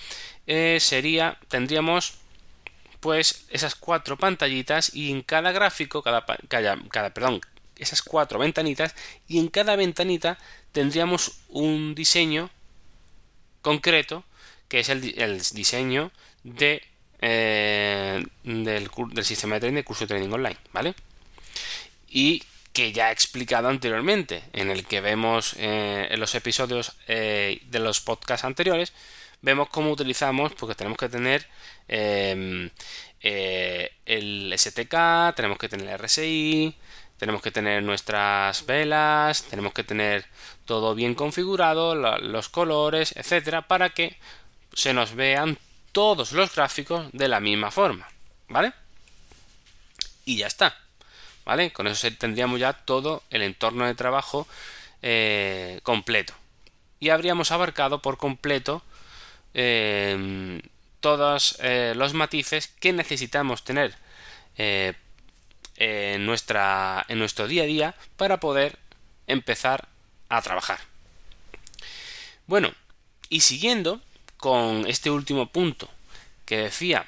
eh, 0.46 0.78
sería, 0.80 1.38
tendríamos 1.48 2.14
pues 3.00 3.46
esas 3.50 3.74
cuatro 3.74 4.16
pantallitas 4.16 4.94
y 4.94 5.12
en 5.12 5.22
cada 5.22 5.52
gráfico, 5.52 6.02
cada, 6.02 6.24
cada, 6.48 7.10
perdón, 7.10 7.40
esas 7.76 8.02
cuatro 8.02 8.38
ventanitas 8.38 8.94
y 9.28 9.38
en 9.38 9.48
cada 9.48 9.76
ventanita 9.76 10.38
tendríamos 10.72 11.40
un 11.48 11.94
diseño 11.94 12.50
concreto 13.62 14.24
que 14.68 14.80
es 14.80 14.88
el, 14.88 15.00
diseño 15.52 16.10
de 16.42 16.82
eh, 17.20 18.24
del, 18.44 18.90
sistema 19.24 19.54
de 19.54 19.60
trading, 19.60 19.74
del 19.76 19.84
curso 19.84 20.04
de 20.04 20.08
trading 20.08 20.32
online, 20.32 20.56
¿vale? 20.72 20.94
Y 22.08 22.42
que 22.76 22.92
ya 22.92 23.08
he 23.08 23.12
explicado 23.12 23.68
anteriormente, 23.68 24.42
en 24.52 24.70
el 24.70 24.84
que 24.86 25.00
vemos 25.00 25.54
eh, 25.56 26.08
en 26.10 26.20
los 26.20 26.34
episodios 26.34 26.92
eh, 27.08 27.62
de 27.70 27.78
los 27.78 28.02
podcasts 28.02 28.44
anteriores, 28.44 28.92
vemos 29.40 29.70
cómo 29.70 29.90
utilizamos, 29.90 30.52
porque 30.52 30.74
tenemos 30.74 30.98
que 30.98 31.08
tener 31.08 31.46
em, 31.88 32.68
el 33.22 34.52
STK, 34.54 35.34
tenemos 35.34 35.56
que 35.56 35.70
tener 35.70 35.88
el 35.88 35.98
RSI, 35.98 36.76
tenemos 37.16 37.40
que 37.40 37.50
tener 37.50 37.82
nuestras 37.82 38.66
velas, 38.66 39.44
tenemos 39.44 39.72
que 39.72 39.82
tener 39.82 40.26
todo 40.66 40.94
bien 40.94 41.14
configurado, 41.14 41.94
los 41.94 42.50
colores, 42.50 43.16
etcétera, 43.16 43.68
para 43.68 43.88
que 43.88 44.18
se 44.74 44.92
nos 44.92 45.14
vean 45.14 45.56
todos 45.92 46.32
los 46.32 46.54
gráficos 46.54 47.08
de 47.14 47.28
la 47.28 47.40
misma 47.40 47.70
forma, 47.70 48.06
¿vale? 48.48 48.74
Y 50.26 50.36
ya 50.36 50.46
está, 50.46 50.76
Con 51.72 51.86
eso 51.86 52.08
tendríamos 52.18 52.58
ya 52.58 52.72
todo 52.72 53.22
el 53.30 53.42
entorno 53.42 53.86
de 53.86 53.94
trabajo 53.94 54.48
eh, 55.00 55.78
completo. 55.84 56.34
Y 56.98 57.10
habríamos 57.10 57.52
abarcado 57.52 58.02
por 58.02 58.16
completo 58.18 58.82
eh, 59.54 60.60
todos 61.00 61.56
eh, 61.60 61.92
los 61.94 62.14
matices 62.14 62.66
que 62.80 62.92
necesitamos 62.92 63.62
tener 63.62 63.94
en, 64.56 64.96
en 65.76 66.26
nuestro 66.26 67.46
día 67.46 67.62
a 67.62 67.66
día 67.66 67.94
para 68.16 68.40
poder 68.40 68.78
empezar 69.28 69.86
a 70.28 70.42
trabajar. 70.42 70.80
Bueno, 72.48 72.72
y 73.28 73.42
siguiendo 73.42 74.00
con 74.36 74.84
este 74.88 75.10
último 75.10 75.46
punto 75.46 75.88
que 76.44 76.56
decía 76.58 77.06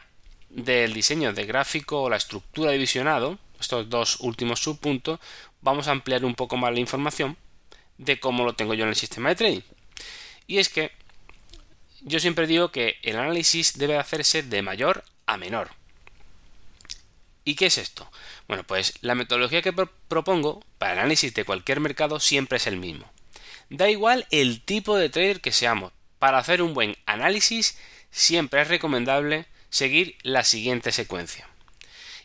del 0.51 0.93
diseño 0.93 1.33
de 1.33 1.45
gráfico 1.45 2.03
o 2.03 2.11
la 2.11 2.17
estructura 2.17 2.71
de 2.71 2.79
visionado, 2.79 3.39
estos 3.61 3.89
dos 3.89 4.21
últimos 4.21 4.61
subpuntos, 4.61 5.21
vamos 5.61 5.89
a 5.89 5.93
ampliar 5.93 6.25
un 6.25 6.35
poco 6.35 6.57
más 6.57 6.73
la 6.73 6.81
información 6.81 7.37
de 7.97 8.21
cómo 8.21 8.45
lo 8.45 8.55
tengo 8.55 8.75
yo 8.75 8.85
en 8.85 8.91
el 8.91 8.97
sistema 8.97 9.29
de 9.29 9.37
trading. 9.37 9.61
Y 10.47 10.59
es 10.59 10.69
que 10.69 10.93
yo 12.01 12.21
siempre 12.21 12.47
digo 12.47 12.71
que 12.71 12.97
el 13.03 13.17
análisis 13.17 13.77
debe 13.77 13.99
hacerse 13.99 14.43
de 14.43 14.63
mayor 14.63 15.05
a 15.27 15.37
menor. 15.37 15.71
¿Y 17.45 17.55
qué 17.55 17.67
es 17.67 17.79
esto? 17.79 18.11
Bueno, 18.47 18.63
pues 18.65 18.95
la 19.01 19.15
metodología 19.15 19.63
que 19.63 19.73
propongo 19.73 20.63
para 20.79 20.93
el 20.93 20.99
análisis 21.01 21.35
de 21.35 21.45
cualquier 21.45 21.81
mercado 21.81 22.21
siempre 22.21 22.59
es 22.59 22.67
el 22.67 22.77
mismo. 22.77 23.11
Da 23.71 23.89
igual 23.89 24.27
el 24.31 24.61
tipo 24.63 24.97
de 24.97 25.09
trader 25.09 25.41
que 25.41 25.53
seamos. 25.53 25.93
Para 26.19 26.39
hacer 26.39 26.63
un 26.63 26.75
buen 26.75 26.97
análisis 27.07 27.79
siempre 28.11 28.63
es 28.63 28.69
recomendable 28.69 29.47
seguir 29.71 30.17
la 30.23 30.45
siguiente 30.45 30.93
secuencia. 30.93 31.49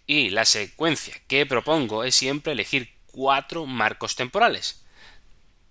Y 0.05 0.29
la 0.31 0.45
secuencia 0.45 1.15
que 1.27 1.45
propongo 1.45 2.03
es 2.03 2.15
siempre 2.15 2.53
elegir 2.53 2.93
cuatro 3.11 3.65
marcos 3.65 4.15
temporales. 4.15 4.83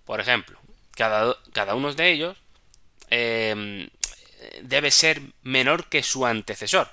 Por 0.05 0.19
ejemplo, 0.19 0.59
cada, 0.95 1.37
cada 1.53 1.75
uno 1.75 1.93
de 1.93 2.11
ellos 2.11 2.37
em, 3.09 3.89
debe 4.61 4.91
ser 4.91 5.21
menor 5.43 5.87
que 5.89 6.03
su 6.03 6.25
antecesor. 6.25 6.89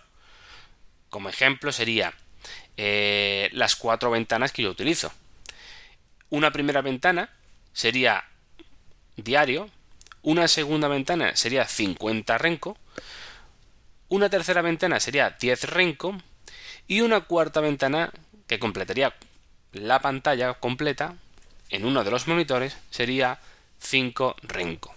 Como 1.09 1.29
ejemplo 1.29 1.73
sería 1.73 2.15
eh, 2.77 3.49
las 3.53 3.77
cuatro 3.77 4.11
ventanas 4.11 4.53
que 4.53 4.63
yo 4.63 4.71
utilizo. 4.71 5.13
Una 6.29 6.53
primera 6.53 6.83
ventana 6.83 7.31
sería 7.73 8.25
diario, 9.17 9.69
una 10.23 10.49
segunda 10.49 10.89
ventana 10.89 11.35
sería 11.37 11.67
50 11.67 12.39
renco, 12.39 12.79
una 14.09 14.29
tercera 14.29 14.63
ventana 14.63 15.01
sería 15.01 15.31
10 15.31 15.65
renco 15.65 16.21
y 16.87 17.01
una 17.01 17.23
cuarta 17.23 17.61
ventana 17.61 18.13
que 18.47 18.59
completaría 18.59 19.15
la 19.73 20.01
pantalla 20.01 20.55
completa 20.55 21.15
en 21.71 21.85
uno 21.85 22.05
de 22.05 22.11
los 22.11 22.27
monitores 22.27 22.77
sería 22.91 23.39
5 23.79 24.37
renco. 24.43 24.95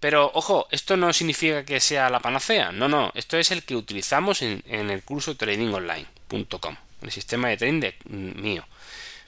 Pero 0.00 0.30
ojo, 0.34 0.66
esto 0.70 0.96
no 0.96 1.12
significa 1.12 1.64
que 1.64 1.78
sea 1.78 2.08
la 2.08 2.20
panacea, 2.20 2.72
no, 2.72 2.88
no, 2.88 3.12
esto 3.14 3.36
es 3.36 3.50
el 3.50 3.64
que 3.64 3.76
utilizamos 3.76 4.40
en, 4.40 4.62
el 4.66 5.02
curso 5.02 5.36
tradingonline.com, 5.36 6.76
el 7.02 7.10
sistema 7.10 7.48
de 7.48 7.56
trading 7.58 7.92
mm, 8.04 8.40
mío. 8.40 8.66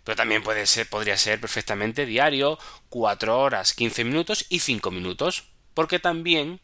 Pero 0.03 0.17
también 0.17 0.43
puede 0.43 0.67
ser, 0.67 0.89
podría 0.89 1.17
ser 1.17 1.41
perfectamente 1.41 2.07
diario, 2.07 2.59
4 2.89 3.39
horas, 3.39 3.75
15 3.75 4.05
minutos 4.05 4.47
y 4.49 4.61
5 4.61 4.91
minutos, 4.91 5.45
porque 5.75 5.99
también 5.99 6.59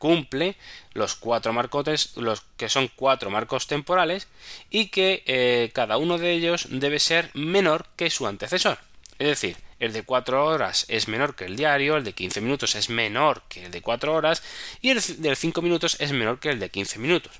cumple 0.00 0.56
los 0.94 1.14
cuatro 1.14 1.52
marcotes, 1.52 2.16
los 2.16 2.40
que 2.56 2.70
son 2.70 2.90
cuatro 2.96 3.30
marcos 3.30 3.66
temporales, 3.66 4.28
y 4.70 4.86
que 4.86 5.22
eh, 5.26 5.70
cada 5.74 5.98
uno 5.98 6.16
de 6.16 6.32
ellos 6.32 6.66
debe 6.70 6.98
ser 6.98 7.30
menor 7.34 7.86
que 7.96 8.08
su 8.08 8.26
antecesor. 8.26 8.78
Es 9.18 9.28
decir, 9.28 9.58
el 9.78 9.92
de 9.92 10.02
4 10.02 10.46
horas 10.46 10.86
es 10.88 11.06
menor 11.06 11.36
que 11.36 11.44
el 11.44 11.56
diario, 11.56 11.98
el 11.98 12.04
de 12.04 12.14
15 12.14 12.40
minutos 12.40 12.74
es 12.74 12.88
menor 12.88 13.42
que 13.48 13.66
el 13.66 13.70
de 13.70 13.82
4 13.82 14.14
horas 14.14 14.42
y 14.80 14.88
el 14.88 15.02
de 15.02 15.36
5 15.36 15.60
minutos 15.60 15.96
es 16.00 16.12
menor 16.12 16.40
que 16.40 16.48
el 16.48 16.58
de 16.58 16.70
15 16.70 16.98
minutos. 16.98 17.32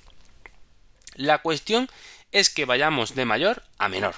La 1.15 1.39
cuestión 1.39 1.89
es 2.33 2.51
que 2.51 2.67
vayamos 2.67 3.15
de 3.15 3.25
mayor 3.25 3.63
a 3.79 3.89
menor. 3.89 4.15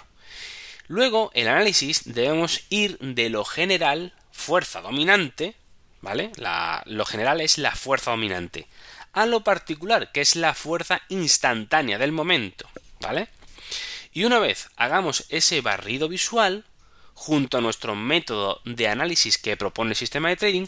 Luego, 0.88 1.30
el 1.34 1.46
análisis 1.46 2.02
debemos 2.12 2.64
ir 2.68 2.98
de 2.98 3.30
lo 3.30 3.44
general, 3.44 4.12
fuerza 4.32 4.80
dominante, 4.80 5.54
¿vale? 6.02 6.32
lo 6.84 7.06
general 7.06 7.40
es 7.40 7.56
la 7.56 7.74
fuerza 7.74 8.10
dominante. 8.10 8.66
A 9.12 9.26
lo 9.26 9.42
particular, 9.42 10.12
que 10.12 10.20
es 10.20 10.36
la 10.36 10.54
fuerza 10.54 11.02
instantánea 11.08 11.98
del 11.98 12.12
momento, 12.12 12.68
¿vale? 13.00 13.28
Y 14.12 14.24
una 14.24 14.38
vez 14.38 14.68
hagamos 14.76 15.24
ese 15.30 15.60
barrido 15.60 16.08
visual, 16.08 16.64
junto 17.14 17.58
a 17.58 17.60
nuestro 17.60 17.94
método 17.94 18.60
de 18.64 18.88
análisis 18.88 19.38
que 19.38 19.56
propone 19.56 19.90
el 19.90 19.96
sistema 19.96 20.28
de 20.28 20.36
trading, 20.36 20.66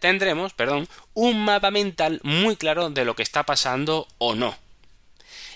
tendremos, 0.00 0.54
perdón, 0.54 0.88
un 1.12 1.44
mapa 1.44 1.70
mental 1.70 2.20
muy 2.22 2.56
claro 2.56 2.90
de 2.90 3.04
lo 3.04 3.14
que 3.14 3.22
está 3.22 3.44
pasando 3.44 4.08
o 4.18 4.34
no. 4.34 4.56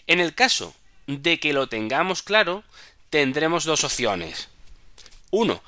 En 0.07 0.21
el 0.21 0.35
caso 0.35 0.75
de 1.07 1.41
que 1.41 1.53
lo 1.53 1.69
tengamos 1.69 2.23
claro, 2.23 2.65
tendremos 3.11 3.65
dos 3.65 3.85
opciones. 3.85 4.49
Uno, 5.31 5.63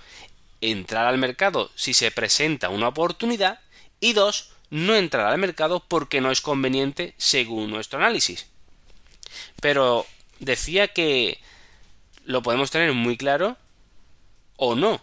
entrar 0.60 1.06
al 1.06 1.18
mercado 1.18 1.70
si 1.74 1.94
se 1.94 2.10
presenta 2.10 2.68
una 2.68 2.88
oportunidad 2.88 3.60
y 4.00 4.12
dos, 4.12 4.52
no 4.70 4.94
entrar 4.94 5.26
al 5.26 5.38
mercado 5.38 5.84
porque 5.86 6.20
no 6.20 6.30
es 6.30 6.40
conveniente 6.40 7.14
según 7.16 7.70
nuestro 7.70 7.98
análisis. 7.98 8.46
Pero 9.60 10.06
decía 10.38 10.88
que 10.88 11.38
lo 12.24 12.42
podemos 12.42 12.70
tener 12.70 12.92
muy 12.92 13.16
claro 13.16 13.56
o 14.56 14.74
no. 14.74 15.02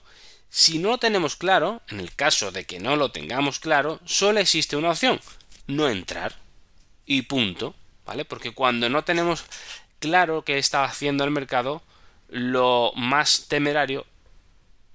Si 0.50 0.80
no 0.80 0.89
lo 0.91 0.98
tenemos 0.98 1.36
claro, 1.36 1.82
en 1.89 2.00
el 2.00 2.15
caso 2.15 2.52
de 2.52 2.65
que 2.65 2.80
no 2.80 2.96
lo 2.96 3.12
tengamos 3.12 3.60
claro, 3.60 4.00
solo 4.06 4.39
existe 4.39 4.78
una 4.78 4.91
opción, 4.91 5.20
no 5.67 5.89
entrar. 5.89 6.36
Y 7.06 7.24
punto, 7.24 7.76
¿vale? 8.06 8.26
Porque 8.26 8.52
cuando 8.52 8.89
no 8.89 9.04
tenemos 9.04 9.46
claro 10.00 10.43
qué 10.43 10.58
está 10.58 10.84
haciendo 10.84 11.24
el 11.24 11.32
mercado, 11.32 11.82
lo 12.30 12.91
más 12.96 13.48
temerario 13.48 14.06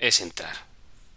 es 0.02 0.20
entrar. 0.20 0.54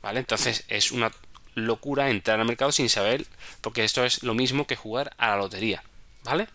¿Vale? 0.01 0.19
Entonces 0.19 0.63
es 0.69 0.91
una 0.91 1.11
locura 1.55 2.09
entrar 2.09 2.39
al 2.39 2.45
mercado 2.45 2.71
sin 2.71 2.89
saber, 2.89 3.25
porque 3.61 3.83
esto 3.83 4.05
es 4.05 4.23
lo 4.23 4.35
mismo 4.35 4.67
que 4.67 4.75
jugar 4.75 5.13
a 5.17 5.29
la 5.29 5.37
lotería. 5.37 5.83
¿Vale? 6.23 6.47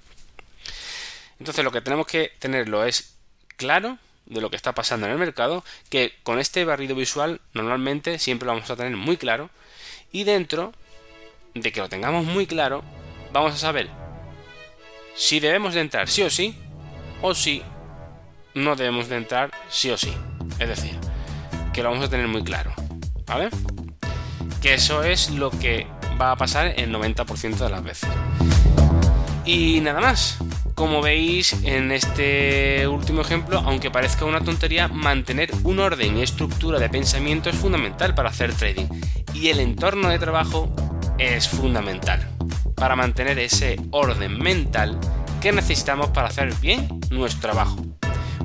Entonces 1.39 1.65
lo 1.65 1.73
que 1.73 1.81
tenemos 1.81 2.07
que 2.07 2.33
tenerlo 2.39 2.85
es 2.85 3.15
claro 3.57 3.99
de 4.27 4.41
lo 4.41 4.49
que 4.49 4.57
está 4.57 4.73
pasando 4.75 5.07
en 5.07 5.13
el 5.13 5.19
mercado, 5.19 5.65
que 5.89 6.15
con 6.23 6.39
este 6.39 6.65
barrido 6.65 6.95
visual 6.95 7.41
normalmente 7.53 8.19
siempre 8.19 8.47
lo 8.47 8.53
vamos 8.53 8.71
a 8.71 8.77
tener 8.77 8.97
muy 8.97 9.17
claro, 9.17 9.51
y 10.13 10.25
dentro 10.25 10.73
de 11.55 11.73
que 11.73 11.81
lo 11.81 11.89
tengamos 11.89 12.25
muy 12.25 12.47
claro, 12.47 12.85
vamos 13.33 13.55
a 13.55 13.57
saber 13.57 13.89
si 15.17 15.41
debemos 15.41 15.75
de 15.75 15.81
entrar 15.81 16.09
sí 16.09 16.23
o 16.23 16.31
sí, 16.31 16.57
o 17.23 17.35
si 17.35 17.63
no 18.55 18.77
debemos 18.77 19.09
de 19.09 19.17
entrar 19.17 19.51
sí 19.69 19.91
o 19.91 19.99
sí. 19.99 20.15
Es 20.61 20.69
decir, 20.69 21.10
que 21.73 21.83
lo 21.83 21.91
vamos 21.91 22.05
a 22.07 22.11
tener 22.11 22.29
muy 22.29 22.43
claro. 22.43 22.73
¿Vale? 23.27 23.51
Que 24.61 24.75
eso 24.75 25.03
es 25.03 25.31
lo 25.31 25.51
que 25.51 25.87
va 26.21 26.33
a 26.33 26.37
pasar 26.37 26.75
el 26.77 26.93
90% 26.93 27.57
de 27.57 27.71
las 27.71 27.83
veces. 27.83 28.09
Y 29.45 29.81
nada 29.81 30.01
más. 30.01 30.39
Como 30.75 31.03
veis 31.03 31.53
en 31.65 31.93
este 31.93 32.89
último 32.89 33.21
ejemplo, 33.21 33.59
aunque 33.59 33.91
parezca 33.91 34.25
una 34.25 34.41
tontería, 34.41 34.89
mantener 34.89 35.51
un 35.63 35.79
orden 35.79 36.17
y 36.17 36.23
estructura 36.23 36.79
de 36.79 36.89
pensamiento 36.89 37.51
es 37.51 37.57
fundamental 37.57 38.15
para 38.15 38.31
hacer 38.31 38.55
trading. 38.55 38.87
Y 39.35 39.49
el 39.49 39.61
entorno 39.61 40.09
de 40.09 40.19
trabajo 40.19 40.75
es 41.19 41.49
fundamental 41.49 42.27
para 42.77 42.97
mantener 42.97 43.39
ese 43.39 43.77
orden 43.91 44.39
mental 44.39 44.99
que 45.43 45.53
necesitamos 45.53 46.09
para 46.09 46.29
hacer 46.29 46.55
bien 46.63 46.89
nuestro 47.11 47.51
trabajo. 47.51 47.90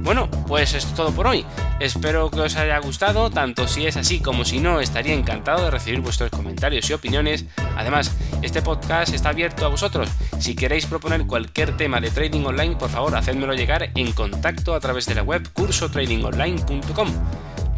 Bueno, 0.05 0.29
pues 0.47 0.75
es 0.75 0.85
todo 0.93 1.11
por 1.11 1.25
hoy. 1.25 1.43
Espero 1.79 2.29
que 2.29 2.39
os 2.39 2.55
haya 2.57 2.77
gustado, 2.77 3.31
tanto 3.31 3.67
si 3.67 3.87
es 3.87 3.97
así 3.97 4.19
como 4.19 4.45
si 4.45 4.59
no, 4.59 4.79
estaría 4.79 5.15
encantado 5.15 5.65
de 5.65 5.71
recibir 5.71 5.99
vuestros 5.99 6.29
comentarios 6.29 6.87
y 6.87 6.93
opiniones. 6.93 7.45
Además, 7.75 8.15
este 8.43 8.61
podcast 8.61 9.15
está 9.15 9.29
abierto 9.29 9.65
a 9.65 9.69
vosotros. 9.69 10.07
Si 10.37 10.55
queréis 10.55 10.85
proponer 10.85 11.25
cualquier 11.25 11.75
tema 11.75 11.99
de 11.99 12.11
trading 12.11 12.45
online, 12.45 12.75
por 12.75 12.91
favor, 12.91 13.15
hacedmelo 13.15 13.55
llegar 13.55 13.89
en 13.95 14.11
contacto 14.11 14.75
a 14.75 14.79
través 14.79 15.07
de 15.07 15.15
la 15.15 15.23
web 15.23 15.49
cursotradingonline.com. 15.53 17.09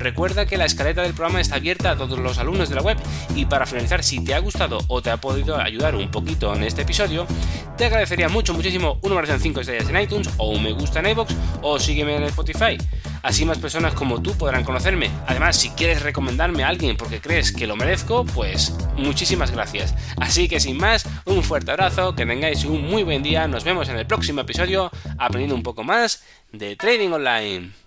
Recuerda 0.08 0.46
que 0.46 0.56
la 0.56 0.64
escaleta 0.64 1.02
del 1.02 1.14
programa 1.14 1.42
está 1.42 1.58
abierta 1.58 1.92
a 1.92 1.98
todos 1.98 2.18
los 2.18 2.38
alumnos 2.38 2.70
de 2.70 2.76
la 2.76 2.82
web 2.82 2.98
y 3.36 3.44
para 3.44 3.66
finalizar, 3.66 4.06
si 4.06 4.24
te 4.24 4.34
ha 4.34 4.40
gustado 4.40 4.80
o 4.88 5.02
te 5.02 5.10
ha 5.10 5.18
podido 5.18 5.58
ayudar 5.58 5.98
un 5.98 6.10
poquito 6.10 6.56
en 6.56 6.64
este 6.64 6.84
episodio, 6.84 7.28
te 7.76 7.88
agradecería 7.88 8.30
mucho, 8.30 8.54
muchísimo 8.54 9.00
una 9.02 9.16
valoración 9.16 9.42
5 9.42 9.60
estrellas 9.60 9.90
en 9.90 10.00
iTunes 10.00 10.30
o 10.38 10.52
un 10.52 10.64
me 10.64 10.72
gusta 10.72 11.02
en 11.02 11.08
iVoox 11.08 11.34
o 11.62 11.78
sígueme 11.78 12.16
en 12.16 12.24
Spotify. 12.24 12.78
Así 13.22 13.44
más 13.44 13.58
personas 13.58 13.96
como 13.96 14.22
tú 14.22 14.32
podrán 14.38 14.64
conocerme. 14.64 15.12
Además, 15.28 15.58
si 15.58 15.72
quieres 15.72 16.02
recomendarme 16.02 16.64
a 16.64 16.70
alguien 16.70 16.96
porque 16.96 17.20
crees 17.20 17.52
que 17.52 17.68
lo 17.68 17.76
merezco, 17.76 18.24
pues 18.24 18.74
muchísimas 18.96 19.52
gracias. 19.52 19.94
Así 20.22 20.48
que 20.48 20.62
sin 20.62 20.78
más, 20.78 21.06
un 21.26 21.44
fuerte 21.44 21.72
abrazo, 21.72 22.16
que 22.16 22.26
tengáis 22.26 22.64
un 22.64 22.90
muy 22.90 23.04
buen 23.04 23.24
día, 23.24 23.46
nos 23.50 23.66
vemos 23.66 23.90
en 23.90 23.98
el 23.98 24.08
próximo 24.08 24.40
episodio 24.40 24.90
aprendiendo 25.18 25.56
un 25.56 25.64
poco 25.64 25.84
más 25.84 26.24
de 26.54 26.78
Trading 26.78 27.10
Online. 27.10 27.87